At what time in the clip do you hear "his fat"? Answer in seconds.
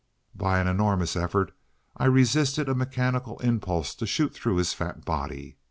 4.55-5.05